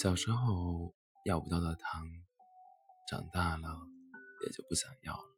[0.00, 2.06] 小时候要不到的糖，
[3.10, 3.68] 长大了
[4.44, 5.36] 也就不想要了。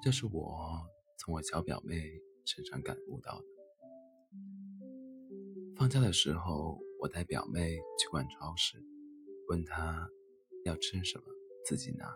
[0.00, 0.86] 这是我
[1.18, 2.00] 从我小表妹
[2.44, 3.44] 身上感悟到的。
[5.76, 8.80] 放假的时候，我带表妹去逛超市，
[9.48, 10.08] 问她
[10.64, 11.24] 要吃什么，
[11.66, 12.06] 自己拿。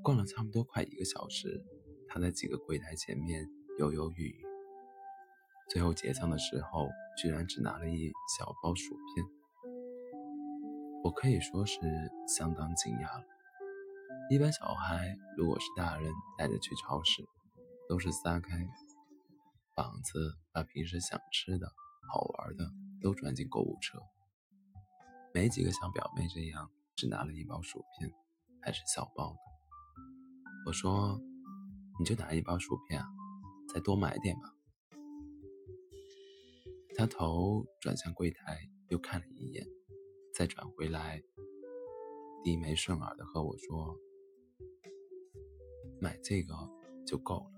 [0.00, 1.60] 逛了差不多快一个小时，
[2.06, 3.50] 她在几个柜台前面
[3.80, 4.49] 犹犹豫豫。
[5.70, 9.24] 最后结账的时候，居然只拿了一小包薯片，
[11.04, 11.78] 我可以说是
[12.26, 13.24] 相当惊讶了。
[14.30, 17.24] 一般小孩如果是大人带着去超市，
[17.88, 18.66] 都是撒开
[19.76, 21.72] 膀子，把平时想吃的
[22.12, 22.68] 好玩的
[23.00, 24.00] 都装进购物车，
[25.32, 28.10] 没几个像表妹这样只拿了一包薯片，
[28.60, 29.38] 还是小包的。
[30.66, 31.20] 我说
[32.00, 33.06] ：“你就拿一包薯片啊，
[33.72, 34.52] 再多买点吧。”
[36.96, 39.66] 他头转向柜台，又看了一眼，
[40.34, 41.22] 再转回来，
[42.44, 43.96] 低眉顺耳的和我说
[46.00, 46.54] ：“买这个
[47.06, 47.52] 就够了。”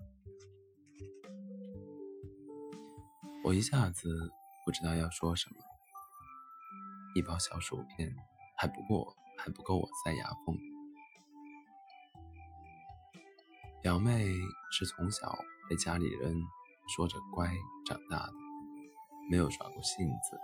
[3.43, 4.07] 我一下子
[4.65, 5.57] 不知道要说什么。
[7.15, 8.15] 一包小薯片
[8.57, 10.57] 还不够，还不够我塞牙缝。
[13.81, 14.25] 表妹
[14.71, 15.37] 是从小
[15.69, 16.41] 被家里人
[16.95, 17.53] 说着乖
[17.85, 18.42] 长大的。
[19.29, 20.39] 没有耍过性子，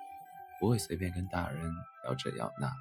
[0.60, 1.72] 不会随便跟大人
[2.06, 2.72] 要这要那。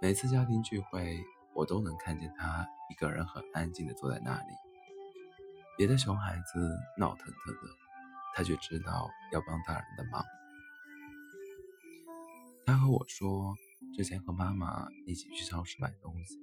[0.00, 1.20] 每次家庭聚会，
[1.54, 4.48] 我都能看见他一个人很安静地坐在那里。
[5.76, 7.60] 别的熊孩子闹腾腾的，
[8.34, 10.24] 他却知道要帮大人的忙。
[12.64, 13.54] 他和我说，
[13.94, 16.38] 之前和妈妈一起去超市买东西，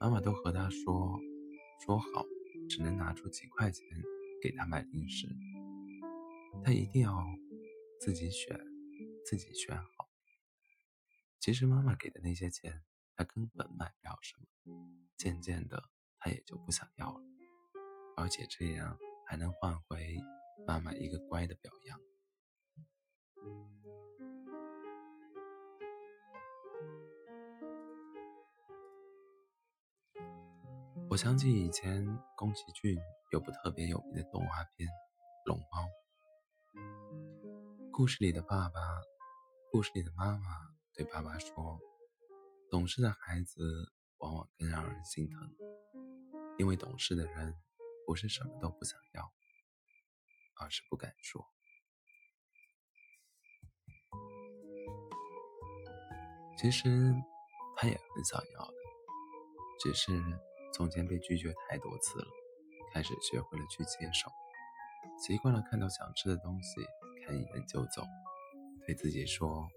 [0.00, 1.18] 妈妈都和他说，
[1.84, 2.24] 说好
[2.68, 3.84] 只能拿出几块钱
[4.42, 5.26] 给他买零食，
[6.64, 7.24] 他一定要。
[8.00, 8.58] 自己选，
[9.26, 10.08] 自己选好。
[11.40, 14.46] 其实妈妈给的那些钱，他根本买不了什么。
[15.16, 15.82] 渐渐的，
[16.18, 17.20] 他也就不想要了，
[18.16, 20.16] 而且这样还能换回
[20.66, 22.00] 妈妈一个乖的表扬。
[31.10, 32.06] 我想起以前
[32.36, 32.96] 宫崎骏
[33.32, 34.88] 有部特别有名的动画片
[35.46, 35.82] 《龙猫》。
[37.98, 38.80] 故事里的爸爸，
[39.72, 41.80] 故事里的妈妈对爸爸说
[42.70, 45.52] ：“懂事的孩子往往更让人心疼，
[46.58, 47.52] 因为懂事的人
[48.06, 49.32] 不是什么都不想要，
[50.60, 51.44] 而是不敢说。
[56.56, 57.12] 其实
[57.76, 58.74] 他也很想要的，
[59.80, 60.22] 只是
[60.72, 62.28] 从前被拒绝太多次了，
[62.94, 64.30] 开始学会了去接受，
[65.20, 66.80] 习惯了看到想吃的东西。”
[67.28, 68.02] 看一眼就走，
[68.86, 69.68] 对自己说：“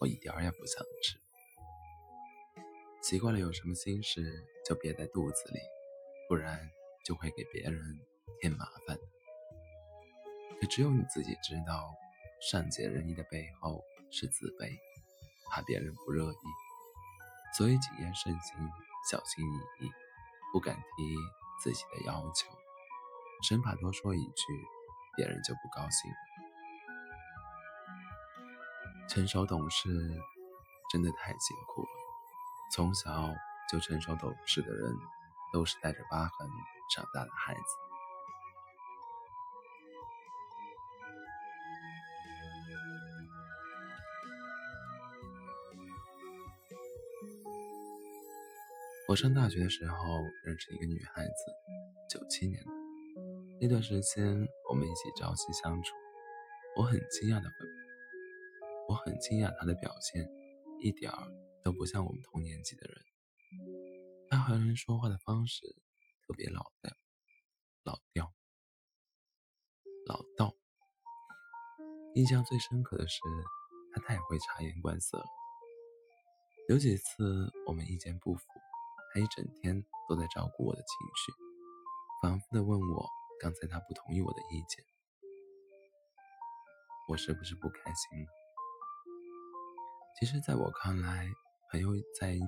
[0.00, 1.20] 我一点儿也不想吃。”
[3.04, 5.60] 习惯了有什么心事就憋在肚子里，
[6.30, 6.70] 不然
[7.04, 7.78] 就会给别人
[8.40, 8.96] 添麻烦。
[10.58, 11.92] 可只有你自己知道，
[12.40, 14.74] 善解人意的背后是自卑，
[15.50, 16.36] 怕别人不乐意，
[17.54, 18.56] 所以谨言慎行，
[19.10, 19.90] 小心翼翼，
[20.54, 20.82] 不敢提
[21.62, 22.48] 自己的要求，
[23.46, 24.44] 生怕多说一句，
[25.18, 26.10] 别人就不高兴。
[29.08, 29.88] 成熟懂事
[30.92, 31.88] 真的太辛苦了。
[32.70, 33.10] 从小
[33.70, 34.94] 就成熟懂事的人，
[35.52, 36.48] 都是带着疤痕
[36.94, 37.60] 长大的孩子。
[49.08, 49.96] 我上大学的时候
[50.44, 51.32] 认识一个女孩子，
[52.10, 52.70] 九七年的。
[53.58, 55.94] 那段时间我们一起朝夕相处，
[56.76, 57.48] 我很惊讶的。
[58.88, 60.26] 我很惊讶他的表现，
[60.80, 61.30] 一点儿
[61.62, 63.04] 都不像我们同年纪的人。
[64.30, 65.60] 他和人说话的方式
[66.26, 66.90] 特别老调，
[67.84, 68.32] 老调，
[70.06, 70.54] 老道。
[72.14, 73.20] 印象最深刻的是，
[73.92, 75.26] 他太会察言观色了。
[76.70, 78.42] 有几次我们意见不符，
[79.12, 81.32] 他一整天都在照顾我的情绪，
[82.22, 83.06] 反复的问我
[83.38, 84.82] 刚才他不同意我的意见，
[87.08, 88.26] 我是不是不开心了？
[90.18, 91.28] 其实，在我看来，
[91.70, 92.46] 朋友在一起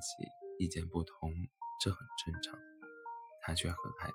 [0.58, 1.32] 意见不同，
[1.80, 2.58] 这很正常。
[3.42, 4.14] 他却很害怕。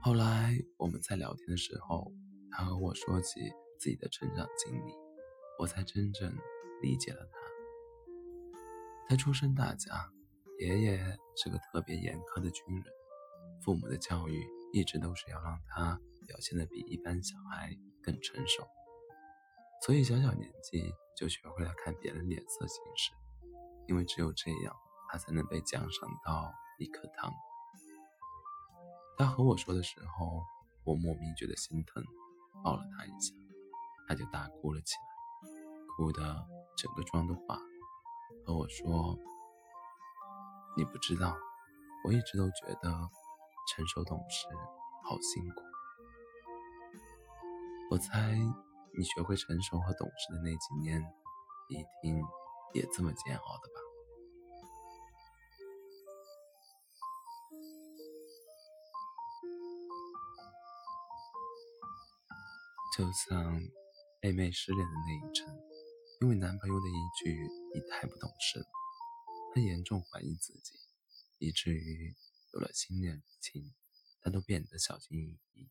[0.00, 2.12] 后来我们在聊天的时候，
[2.52, 3.40] 他和我说起
[3.80, 4.92] 自己的成长经历，
[5.58, 6.32] 我才真正
[6.80, 7.38] 理解了他。
[9.08, 10.12] 他出身大家，
[10.60, 12.84] 爷爷是个特别严苛的军人，
[13.62, 18.66] 父母的教育一直都是要让他表现得比一般小孩更成熟，
[19.82, 23.12] 所以小小年纪就学会了看别人脸色行事，
[23.88, 24.74] 因为只有这样，
[25.08, 27.32] 他才能被奖赏到一颗糖。
[29.16, 30.42] 他和我说的时候，
[30.84, 32.02] 我莫名觉得心疼，
[32.62, 33.32] 抱了他一下，
[34.08, 35.56] 他就大哭了起来，
[35.96, 36.46] 哭得
[36.76, 37.62] 整个妆都化了，
[38.46, 39.18] 和我说。
[40.76, 41.36] 你不知道，
[42.04, 42.90] 我一直都觉得
[43.66, 44.46] 成熟懂事
[45.04, 45.62] 好辛苦。
[47.90, 48.34] 我猜
[48.96, 51.00] 你学会成熟和懂事的那几年，
[51.68, 52.22] 一定
[52.72, 53.80] 也这么煎熬的吧？
[62.96, 63.60] 就像
[64.22, 65.46] 妹妹失恋的那一阵，
[66.20, 67.36] 因为男朋友的一句
[67.74, 68.66] “你太不懂事了”。
[69.52, 70.78] 她严重怀疑自己，
[71.38, 72.14] 以至于
[72.54, 73.74] 有了新恋情，
[74.22, 75.68] 他都变得小心翼翼，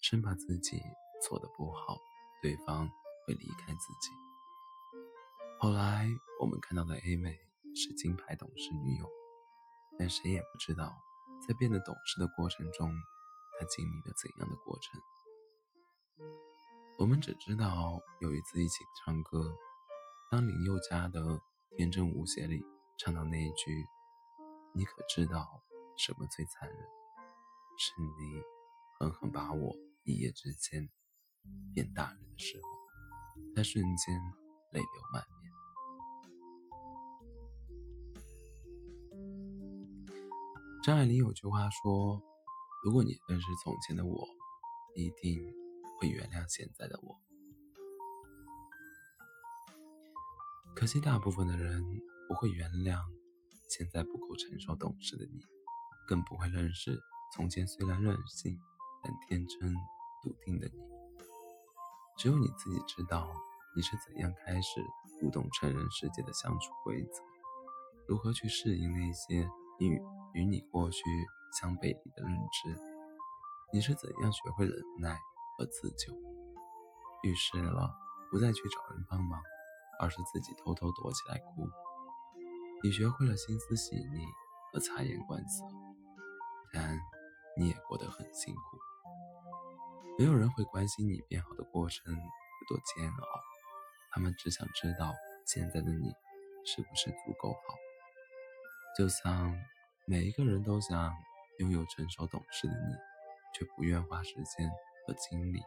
[0.00, 0.80] 生怕自己
[1.26, 1.98] 做的不好，
[2.40, 2.88] 对方
[3.26, 4.10] 会离开自己。
[5.58, 6.08] 后来
[6.40, 7.36] 我们看到的 A 妹
[7.74, 9.10] 是金牌懂事女友，
[9.98, 10.96] 但谁也不知道，
[11.48, 12.94] 在变得懂事的过程中，
[13.58, 15.00] 她经历了怎样的过程。
[17.00, 19.52] 我们只知道有一次一起唱歌，
[20.30, 21.20] 当林宥嘉的
[21.76, 22.64] 《天真无邪》里。
[22.96, 23.84] 唱到那一句
[24.72, 25.60] “你可知道
[25.96, 26.78] 什么最残忍？
[27.76, 28.42] 是你
[28.98, 30.88] 狠狠把我一夜之间
[31.74, 32.68] 变大人的时候”，
[33.54, 34.20] 他瞬间
[34.72, 35.52] 泪流满面。
[40.82, 42.22] 张爱玲有句话说
[42.84, 44.28] ：“如果你认识从前的我，
[44.94, 45.54] 一定
[45.98, 47.20] 会原谅现在的我。”
[50.76, 51.82] 可惜，大部分的人。
[52.26, 53.04] 不会原谅
[53.68, 55.44] 现在不够成熟懂事的你，
[56.06, 57.00] 更不会认识
[57.34, 58.58] 从前虽然任性
[59.02, 59.74] 但天真
[60.22, 60.78] 笃定的你。
[62.16, 63.28] 只有你自己知道
[63.74, 64.80] 你是怎样开始
[65.20, 67.22] 读懂成人世界的相处规则，
[68.06, 69.48] 如何去适应那些
[69.80, 70.00] 与
[70.32, 71.02] 与你过去
[71.60, 72.78] 相背离的认知。
[73.72, 75.18] 你是怎样学会忍耐
[75.58, 76.14] 和自救，
[77.24, 77.92] 遇事了
[78.30, 79.42] 不再去找人帮忙，
[79.98, 81.68] 而是自己偷偷躲起来哭。
[82.84, 84.24] 你学会了心思细腻
[84.74, 85.64] 和察言观色，
[86.72, 86.98] 但
[87.56, 88.60] 你也过得很辛苦。
[90.18, 92.20] 没有人会关心你变好的过程有
[92.68, 93.26] 多煎熬，
[94.10, 95.14] 他们只想知道
[95.46, 96.12] 现在的你
[96.66, 97.76] 是不是足够好。
[98.98, 99.56] 就像
[100.06, 101.14] 每一个人都想
[101.60, 102.94] 拥有成熟懂事的你，
[103.54, 104.68] 却不愿花时间
[105.06, 105.62] 和精力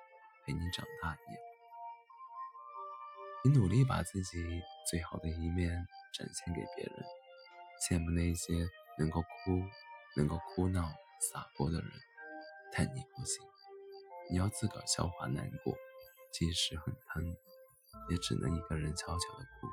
[0.46, 1.42] 陪你长大一样。
[3.46, 5.88] 你努力把自己最好的一面。
[6.14, 7.06] 展现给别人，
[7.80, 8.68] 羡慕那些
[8.98, 9.28] 能够哭、
[10.16, 10.82] 能够哭闹、
[11.20, 11.92] 洒脱的人，
[12.72, 13.46] 但你不行，
[14.32, 15.76] 你要自个儿消化难过，
[16.32, 17.36] 即使很疼，
[18.10, 19.68] 也只能一个人悄悄的哭。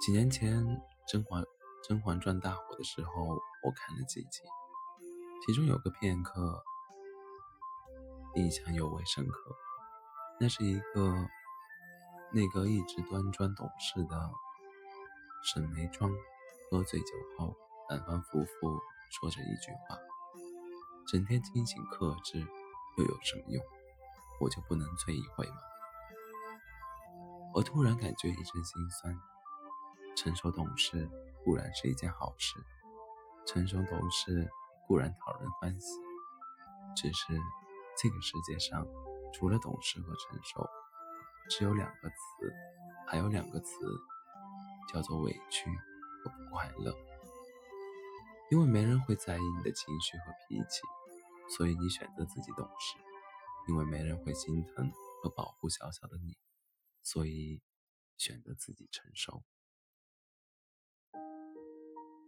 [0.00, 0.64] 几年前
[1.06, 1.42] 《甄嬛》
[1.86, 3.12] 《甄嬛传》大火的时候，
[3.62, 4.42] 我看了几集，
[5.46, 6.64] 其中有个片刻
[8.34, 9.56] 印象尤为深刻，
[10.40, 11.28] 那是一个。
[12.32, 14.16] 那个一直端庄懂事的
[15.44, 16.10] 沈眉庄，
[16.70, 17.54] 喝醉酒后
[17.86, 19.98] 反反复复说着一句话
[21.06, 22.40] ：“整天清醒克制
[22.96, 23.62] 又有什么用？
[24.40, 25.56] 我就不能醉一回吗？”
[27.52, 29.14] 我突然感觉一阵心酸。
[30.16, 31.10] 成熟懂事
[31.44, 32.54] 固然是一件好事，
[33.46, 34.48] 成熟懂事
[34.86, 35.98] 固然讨人欢喜，
[36.96, 37.38] 只是
[37.98, 38.86] 这个世界上
[39.32, 40.64] 除了懂事和成熟。
[41.50, 42.14] 只有两个词，
[43.08, 43.74] 还有两个词，
[44.92, 45.70] 叫做委屈
[46.22, 46.94] 和不快乐。
[48.50, 50.82] 因为没人会在意你的情绪和脾气，
[51.56, 52.98] 所以你选择自己懂事；
[53.68, 56.36] 因为没人会心疼和保护小小的你，
[57.02, 57.62] 所以
[58.16, 59.42] 选择自己成熟。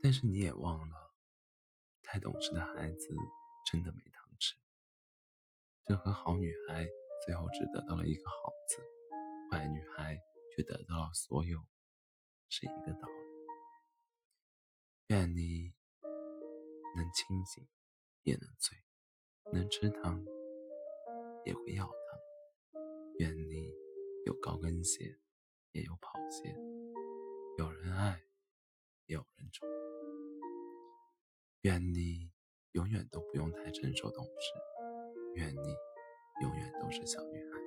[0.02, 1.14] 但是你也忘了，
[2.02, 3.08] 太懂事的孩子
[3.70, 4.54] 真的没糖吃。
[5.84, 6.86] 这和好女孩
[7.24, 8.82] 最后只得到了一个好字。
[9.48, 10.18] 坏女孩
[10.50, 11.60] 却得到了所有，
[12.48, 13.14] 是一个道理。
[15.08, 15.72] 愿你
[16.96, 17.66] 能清醒，
[18.22, 18.76] 也能醉；
[19.52, 20.24] 能吃糖，
[21.44, 21.94] 也会要糖。
[23.18, 23.72] 愿你
[24.24, 25.18] 有高跟鞋，
[25.72, 26.52] 也有跑鞋；
[27.58, 28.20] 有人爱，
[29.06, 29.68] 也有人宠。
[31.62, 32.32] 愿你
[32.72, 34.52] 永远都不用太成熟懂事；
[35.34, 35.74] 愿你
[36.42, 37.58] 永远都是小女孩。